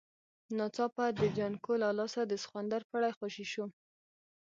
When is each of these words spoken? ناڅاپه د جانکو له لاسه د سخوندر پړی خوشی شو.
ناڅاپه 0.57 1.05
د 1.19 1.21
جانکو 1.37 1.73
له 1.83 1.89
لاسه 1.97 2.21
د 2.27 2.33
سخوندر 2.43 2.81
پړی 2.91 3.11
خوشی 3.17 3.45
شو. 3.51 3.65